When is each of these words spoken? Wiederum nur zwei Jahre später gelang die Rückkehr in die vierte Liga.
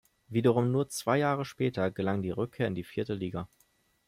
Wiederum 0.29 0.71
nur 0.71 0.89
zwei 0.89 1.19
Jahre 1.19 1.45
später 1.45 1.91
gelang 1.91 2.23
die 2.23 2.31
Rückkehr 2.31 2.65
in 2.65 2.73
die 2.73 2.83
vierte 2.83 3.13
Liga. 3.13 3.47